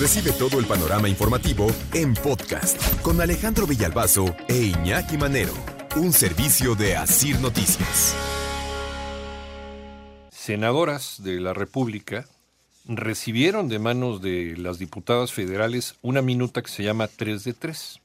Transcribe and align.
Recibe 0.00 0.32
todo 0.32 0.58
el 0.58 0.64
panorama 0.64 1.10
informativo 1.10 1.66
en 1.92 2.14
podcast 2.14 3.02
con 3.02 3.20
Alejandro 3.20 3.66
Villalbazo 3.66 4.34
e 4.48 4.56
Iñaki 4.56 5.18
Manero, 5.18 5.52
un 5.94 6.14
servicio 6.14 6.74
de 6.74 6.96
Asir 6.96 7.38
Noticias. 7.38 8.16
Senadoras 10.30 11.22
de 11.22 11.38
la 11.38 11.52
República 11.52 12.26
recibieron 12.86 13.68
de 13.68 13.78
manos 13.78 14.22
de 14.22 14.56
las 14.56 14.78
diputadas 14.78 15.32
federales 15.32 15.96
una 16.00 16.22
minuta 16.22 16.62
que 16.62 16.70
se 16.70 16.82
llama 16.82 17.06
3 17.06 17.44
de 17.44 17.52
3. 17.52 18.00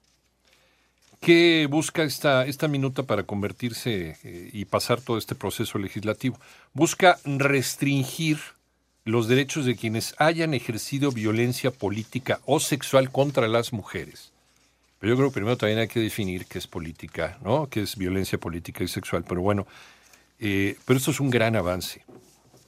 ¿Qué 1.21 1.65
busca 1.71 2.03
esta, 2.03 2.45
esta 2.45 2.67
minuta 2.67 3.03
para 3.03 3.23
convertirse 3.23 4.17
eh, 4.21 4.49
y 4.51 4.65
pasar 4.65 4.99
todo 4.99 5.17
este 5.17 5.33
proceso 5.33 5.79
legislativo? 5.79 6.37
Busca 6.73 7.19
restringir 7.23 8.39
los 9.05 9.27
derechos 9.27 9.65
de 9.65 9.75
quienes 9.75 10.15
hayan 10.17 10.53
ejercido 10.53 11.11
violencia 11.11 11.71
política 11.71 12.41
o 12.45 12.59
sexual 12.59 13.11
contra 13.11 13.47
las 13.47 13.71
mujeres. 13.71 14.33
Pero 14.99 15.13
yo 15.13 15.17
creo 15.17 15.29
que 15.29 15.35
primero 15.35 15.57
también 15.57 15.79
hay 15.79 15.87
que 15.87 15.99
definir 15.99 16.47
qué 16.47 16.57
es 16.57 16.67
política, 16.67 17.37
¿no? 17.43 17.69
¿Qué 17.69 17.81
es 17.81 17.95
violencia 17.95 18.39
política 18.39 18.83
y 18.83 18.87
sexual? 18.87 19.23
Pero 19.27 19.41
bueno, 19.41 19.67
eh, 20.39 20.77
pero 20.85 20.97
esto 20.97 21.11
es 21.11 21.19
un 21.19 21.29
gran 21.29 21.55
avance. 21.55 22.03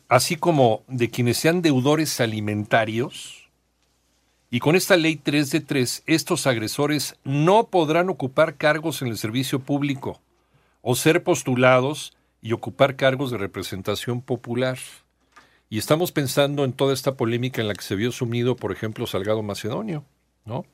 Así 0.08 0.36
como 0.36 0.84
de 0.88 1.10
quienes 1.10 1.38
sean 1.38 1.62
deudores 1.62 2.22
alimentarios, 2.22 3.50
y 4.50 4.60
con 4.60 4.76
esta 4.76 4.96
ley 4.96 5.18
3 5.18 5.50
de 5.50 5.60
3, 5.60 6.04
estos 6.06 6.48
agresores 6.48 7.18
no 7.26 7.66
podrán 7.68 8.10
ocupar 8.10 8.56
cargos 8.56 9.02
en 9.02 9.10
el 9.10 9.18
servicio 9.18 9.60
público 9.60 10.22
o 10.82 10.96
ser 10.96 11.24
postulados 11.24 12.14
y 12.42 12.54
ocupar 12.54 12.96
cargos 12.96 13.32
de 13.32 13.38
representación 13.38 14.22
popular. 14.22 14.78
Y 15.70 15.78
estamos 15.78 16.12
pensando 16.12 16.64
en 16.64 16.74
toda 16.74 16.94
esta 16.94 17.16
polémica 17.16 17.62
en 17.62 17.68
la 17.68 17.74
que 17.74 17.84
se 17.84 17.96
vio 17.96 18.12
sumido, 18.12 18.56
por 18.56 18.72
ejemplo, 18.72 19.06
Salgado 19.06 19.44
Macedonio, 19.44 20.06
¿no? 20.46 20.66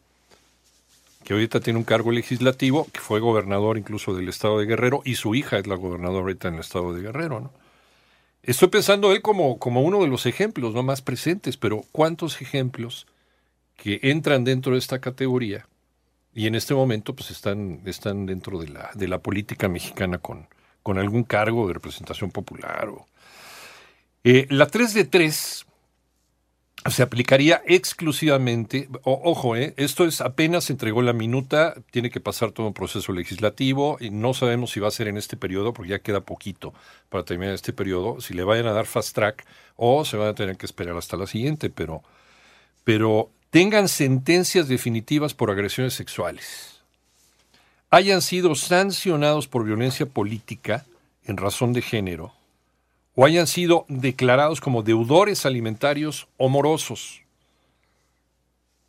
Que 1.24 1.34
ahorita 1.34 1.62
tiene 1.62 1.80
un 1.80 1.86
cargo 1.86 2.12
legislativo, 2.12 2.88
que 2.92 3.00
fue 3.00 3.20
gobernador 3.20 3.78
incluso 3.78 4.14
del 4.14 4.30
estado 4.30 4.60
de 4.60 4.66
Guerrero, 4.66 5.02
y 5.04 5.16
su 5.16 5.34
hija 5.34 5.58
es 5.58 5.66
la 5.66 5.76
gobernadora 5.76 6.22
ahorita 6.22 6.50
en 6.50 6.56
el 6.56 6.60
estado 6.60 6.94
de 6.94 7.02
Guerrero, 7.02 7.40
¿no? 7.40 7.52
Estoy 8.44 8.68
pensando 8.68 9.14
él 9.14 9.22
como, 9.22 9.58
como 9.58 9.82
uno 9.82 10.02
de 10.02 10.10
los 10.10 10.26
ejemplos, 10.26 10.74
no 10.74 10.84
más 10.84 11.02
presentes, 11.02 11.56
pero 11.56 11.86
¿cuántos 11.94 12.42
ejemplos 12.42 13.08
que 13.78 14.00
entran 14.04 14.44
dentro 14.44 14.74
de 14.74 14.80
esta 14.80 15.00
categoría 15.00 15.66
y 16.36 16.48
en 16.48 16.56
este 16.56 16.74
momento 16.74 17.16
pues 17.16 17.32
están, 17.32 17.82
están 17.86 18.26
dentro 18.26 18.60
de 18.60 18.68
la, 18.68 18.92
de 18.96 19.08
la 19.08 19.20
política 19.20 19.70
mexicana 19.70 20.18
con, 20.18 20.48
con 20.84 20.98
algún 20.98 21.24
cargo 21.24 21.68
de 21.68 21.74
representación 21.74 22.32
popular 22.32 22.90
o, 22.90 23.06
eh, 24.24 24.48
la 24.50 24.68
3 24.68 24.94
de 24.94 25.04
3 25.06 25.66
se 26.90 27.02
aplicaría 27.02 27.62
exclusivamente, 27.66 28.90
ojo, 29.04 29.56
eh, 29.56 29.74
esto 29.78 30.06
es 30.06 30.20
apenas 30.20 30.70
entregó 30.70 31.02
la 31.02 31.14
minuta, 31.14 31.76
tiene 31.92 32.10
que 32.10 32.20
pasar 32.20 32.52
todo 32.52 32.68
un 32.68 32.74
proceso 32.74 33.14
legislativo 33.14 33.98
y 34.02 34.10
no 34.10 34.34
sabemos 34.34 34.72
si 34.72 34.82
va 34.82 34.90
a 34.90 34.92
ser 34.92 35.08
en 35.08 35.18
este 35.18 35.38
periodo 35.38 35.74
porque 35.74 35.92
ya 35.92 36.00
queda 36.00 36.22
poquito 36.22 36.74
para 37.10 37.24
terminar 37.24 37.54
este 37.54 37.72
periodo, 37.72 38.20
si 38.20 38.34
le 38.34 38.44
vayan 38.44 38.68
a 38.68 38.74
dar 38.74 38.86
fast 38.86 39.16
track 39.16 39.46
o 39.78 40.04
se 40.04 40.18
van 40.18 40.30
a 40.30 40.36
tener 40.36 40.58
que 40.58 40.66
esperar 40.66 40.98
hasta 40.98 41.16
la 41.16 41.26
siguiente, 41.26 41.70
pero, 41.70 42.04
pero 42.84 43.30
tengan 43.50 43.88
sentencias 43.88 44.68
definitivas 44.68 45.34
por 45.34 45.52
agresiones 45.52 45.94
sexuales, 45.94 46.82
hayan 47.92 48.22
sido 48.22 48.56
sancionados 48.56 49.48
por 49.48 49.64
violencia 49.64 50.06
política 50.06 50.86
en 51.24 51.38
razón 51.38 51.72
de 51.72 51.82
género, 51.82 52.34
o 53.16 53.26
hayan 53.26 53.48
sido 53.48 53.86
declarados 53.88 54.60
como 54.62 54.84
deudores 54.84 55.46
alimentarios 55.46 56.28
o 56.38 56.50
morosos. 56.50 57.22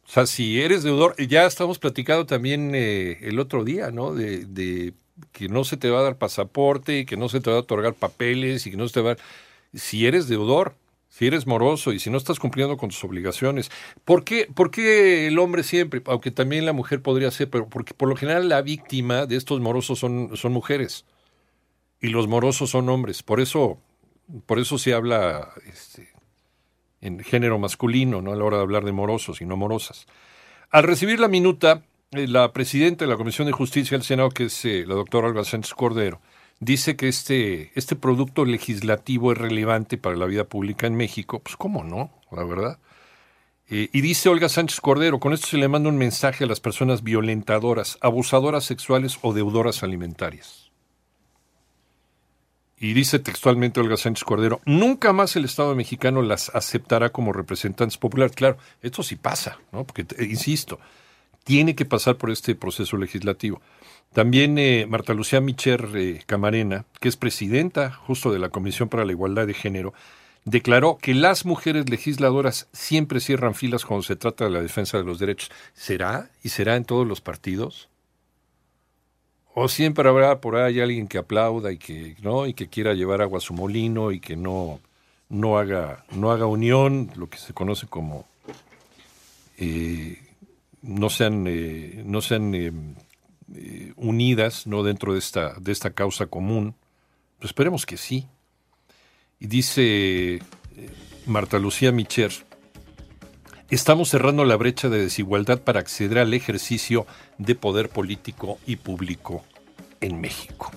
O 0.06 0.10
sea, 0.10 0.26
si 0.26 0.60
eres 0.60 0.82
deudor, 0.82 1.16
ya 1.16 1.46
estamos 1.46 1.78
platicando 1.78 2.26
también 2.26 2.72
eh, 2.74 3.18
el 3.22 3.38
otro 3.38 3.64
día, 3.64 3.90
¿no? 3.90 4.14
De, 4.14 4.92
que 5.32 5.48
no 5.48 5.64
se 5.64 5.76
te 5.76 5.90
va 5.90 6.00
a 6.00 6.02
dar 6.02 6.18
pasaporte, 6.18 7.00
y 7.00 7.06
que 7.06 7.16
no 7.16 7.28
se 7.28 7.40
te 7.40 7.50
va 7.50 7.56
a 7.56 7.60
otorgar 7.60 7.94
papeles 7.94 8.66
y 8.66 8.70
que 8.70 8.76
no 8.76 8.86
se 8.88 8.94
te 8.94 9.00
va 9.00 9.12
a... 9.12 9.16
Si 9.72 10.06
eres 10.06 10.28
deudor, 10.28 10.74
si 11.08 11.26
eres 11.26 11.46
moroso 11.46 11.92
y 11.92 12.00
si 12.00 12.10
no 12.10 12.18
estás 12.18 12.38
cumpliendo 12.40 12.76
con 12.76 12.90
tus 12.90 13.02
obligaciones. 13.04 13.70
¿Por 14.04 14.24
qué, 14.24 14.48
¿Por 14.52 14.70
qué 14.70 15.28
el 15.28 15.38
hombre 15.38 15.62
siempre, 15.62 16.02
aunque 16.06 16.30
también 16.30 16.66
la 16.66 16.72
mujer 16.72 17.02
podría 17.02 17.30
ser, 17.30 17.48
pero 17.50 17.68
porque 17.68 17.94
por 17.94 18.08
lo 18.08 18.16
general 18.16 18.48
la 18.48 18.62
víctima 18.62 19.26
de 19.26 19.36
estos 19.36 19.60
morosos 19.60 19.98
son, 19.98 20.36
son 20.36 20.52
mujeres 20.52 21.04
y 22.00 22.08
los 22.08 22.26
morosos 22.26 22.70
son 22.70 22.88
hombres? 22.88 23.22
Por 23.22 23.40
eso 23.40 23.78
por 24.46 24.58
eso 24.58 24.78
se 24.78 24.94
habla 24.94 25.52
este, 25.66 26.08
en 27.00 27.20
género 27.20 27.58
masculino, 27.58 28.22
no 28.22 28.32
a 28.32 28.36
la 28.36 28.44
hora 28.44 28.56
de 28.58 28.62
hablar 28.62 28.84
de 28.84 28.92
morosos 28.92 29.40
y 29.40 29.46
no 29.46 29.56
morosas. 29.56 30.06
Al 30.70 30.84
recibir 30.84 31.20
la 31.20 31.28
minuta, 31.28 31.82
eh, 32.12 32.26
la 32.26 32.52
presidenta 32.52 33.04
de 33.04 33.10
la 33.10 33.16
Comisión 33.16 33.46
de 33.46 33.52
Justicia 33.52 33.96
del 33.96 34.04
Senado, 34.04 34.30
que 34.30 34.44
es 34.44 34.64
eh, 34.64 34.84
la 34.86 34.94
doctora 34.94 35.28
Olga 35.28 35.44
Sánchez 35.44 35.74
Cordero, 35.74 36.20
dice 36.60 36.96
que 36.96 37.08
este, 37.08 37.72
este 37.74 37.96
producto 37.96 38.44
legislativo 38.44 39.32
es 39.32 39.38
relevante 39.38 39.98
para 39.98 40.16
la 40.16 40.26
vida 40.26 40.44
pública 40.44 40.86
en 40.86 40.96
México. 40.96 41.40
Pues 41.40 41.56
cómo 41.56 41.84
no, 41.84 42.10
la 42.32 42.44
verdad. 42.44 42.78
Eh, 43.68 43.88
y 43.92 44.00
dice 44.00 44.28
Olga 44.28 44.48
Sánchez 44.48 44.80
Cordero, 44.80 45.20
con 45.20 45.32
esto 45.32 45.46
se 45.46 45.58
le 45.58 45.68
manda 45.68 45.88
un 45.88 45.96
mensaje 45.96 46.44
a 46.44 46.46
las 46.46 46.60
personas 46.60 47.02
violentadoras, 47.02 47.98
abusadoras 48.00 48.64
sexuales 48.64 49.18
o 49.22 49.32
deudoras 49.32 49.82
alimentarias 49.82 50.64
y 52.78 52.92
dice 52.92 53.18
textualmente 53.18 53.80
Olga 53.80 53.96
Sánchez 53.96 54.24
Cordero, 54.24 54.60
nunca 54.64 55.12
más 55.12 55.36
el 55.36 55.44
Estado 55.44 55.74
mexicano 55.74 56.22
las 56.22 56.50
aceptará 56.54 57.10
como 57.10 57.32
representantes 57.32 57.98
populares. 57.98 58.34
Claro, 58.34 58.58
esto 58.82 59.02
sí 59.02 59.16
pasa, 59.16 59.58
¿no? 59.72 59.84
Porque, 59.84 60.06
insisto, 60.24 60.78
tiene 61.44 61.74
que 61.74 61.84
pasar 61.84 62.16
por 62.16 62.30
este 62.30 62.54
proceso 62.54 62.96
legislativo. 62.96 63.60
También 64.12 64.58
eh, 64.58 64.86
Marta 64.88 65.14
Lucía 65.14 65.40
Micher 65.40 65.88
eh, 65.94 66.22
Camarena, 66.26 66.84
que 67.00 67.08
es 67.08 67.16
presidenta 67.16 67.92
justo 67.92 68.32
de 68.32 68.38
la 68.38 68.48
Comisión 68.48 68.88
para 68.88 69.04
la 69.04 69.12
Igualdad 69.12 69.46
de 69.46 69.54
Género, 69.54 69.92
declaró 70.44 70.98
que 70.98 71.14
las 71.14 71.44
mujeres 71.44 71.88
legisladoras 71.88 72.68
siempre 72.72 73.20
cierran 73.20 73.54
filas 73.54 73.84
cuando 73.84 74.02
se 74.02 74.16
trata 74.16 74.44
de 74.44 74.50
la 74.50 74.60
defensa 74.62 74.98
de 74.98 75.04
los 75.04 75.18
derechos. 75.18 75.50
¿Será? 75.74 76.30
¿Y 76.42 76.50
será 76.50 76.76
en 76.76 76.84
todos 76.84 77.06
los 77.06 77.20
partidos? 77.20 77.88
O 79.56 79.68
siempre 79.68 80.08
habrá 80.08 80.40
por 80.40 80.56
ahí 80.56 80.80
alguien 80.80 81.06
que 81.06 81.18
aplauda 81.18 81.70
y 81.70 81.78
que 81.78 82.16
no 82.22 82.46
y 82.46 82.54
que 82.54 82.68
quiera 82.68 82.92
llevar 82.92 83.22
agua 83.22 83.38
a 83.38 83.40
su 83.40 83.54
molino 83.54 84.10
y 84.10 84.18
que 84.18 84.34
no 84.34 84.80
no 85.28 85.58
haga 85.58 86.04
no 86.10 86.32
haga 86.32 86.46
unión, 86.46 87.10
lo 87.14 87.30
que 87.30 87.38
se 87.38 87.54
conoce 87.54 87.86
como 87.86 88.26
eh, 89.56 90.18
no 90.82 91.08
sean 91.08 91.46
eh, 91.46 92.02
no 92.04 92.20
sean 92.20 92.52
eh, 92.52 93.92
unidas 93.94 94.66
no 94.66 94.82
dentro 94.82 95.12
de 95.12 95.20
esta 95.20 95.54
de 95.60 95.70
esta 95.70 95.90
causa 95.90 96.26
común. 96.26 96.74
Pues 97.38 97.50
esperemos 97.50 97.86
que 97.86 97.96
sí. 97.96 98.26
Y 99.38 99.46
dice 99.46 100.40
Marta 101.26 101.60
Lucía 101.60 101.92
Micher, 101.92 102.32
estamos 103.74 104.08
cerrando 104.08 104.44
la 104.44 104.56
brecha 104.56 104.88
de 104.88 105.02
desigualdad 105.02 105.60
para 105.60 105.80
acceder 105.80 106.18
al 106.18 106.32
ejercicio 106.32 107.06
de 107.38 107.54
poder 107.54 107.88
político 107.88 108.58
y 108.66 108.76
público 108.76 109.44
en 110.00 110.20
México. 110.20 110.70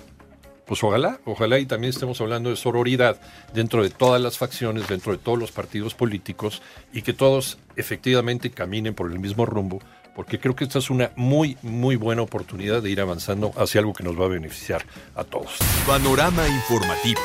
Pues 0.66 0.84
ojalá, 0.84 1.18
ojalá 1.24 1.58
y 1.58 1.66
también 1.66 1.90
estemos 1.90 2.20
hablando 2.20 2.50
de 2.50 2.56
sororidad 2.56 3.18
dentro 3.54 3.82
de 3.82 3.88
todas 3.88 4.20
las 4.20 4.36
facciones, 4.36 4.86
dentro 4.86 5.12
de 5.12 5.18
todos 5.18 5.38
los 5.38 5.50
partidos 5.50 5.94
políticos 5.94 6.60
y 6.92 7.02
que 7.02 7.14
todos 7.14 7.58
efectivamente 7.76 8.50
caminen 8.50 8.94
por 8.94 9.10
el 9.10 9.18
mismo 9.18 9.46
rumbo, 9.46 9.78
porque 10.14 10.38
creo 10.38 10.54
que 10.54 10.64
esta 10.64 10.78
es 10.78 10.90
una 10.90 11.10
muy, 11.16 11.56
muy 11.62 11.96
buena 11.96 12.22
oportunidad 12.22 12.82
de 12.82 12.90
ir 12.90 13.00
avanzando 13.00 13.52
hacia 13.56 13.80
algo 13.80 13.94
que 13.94 14.02
nos 14.02 14.20
va 14.20 14.26
a 14.26 14.28
beneficiar 14.28 14.84
a 15.14 15.24
todos. 15.24 15.56
Panorama 15.86 16.46
informativo. 16.46 17.20